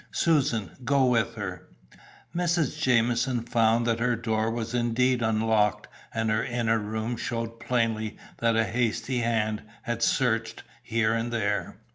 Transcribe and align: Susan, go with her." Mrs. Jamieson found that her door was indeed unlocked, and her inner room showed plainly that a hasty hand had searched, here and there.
Susan, 0.11 0.71
go 0.83 1.05
with 1.05 1.35
her." 1.35 1.67
Mrs. 2.35 2.81
Jamieson 2.81 3.43
found 3.43 3.85
that 3.85 3.99
her 3.99 4.15
door 4.15 4.49
was 4.49 4.73
indeed 4.73 5.21
unlocked, 5.21 5.87
and 6.11 6.31
her 6.31 6.43
inner 6.43 6.79
room 6.79 7.15
showed 7.15 7.59
plainly 7.59 8.17
that 8.39 8.55
a 8.55 8.63
hasty 8.65 9.19
hand 9.19 9.61
had 9.83 10.01
searched, 10.01 10.63
here 10.81 11.13
and 11.13 11.31
there. 11.31 11.77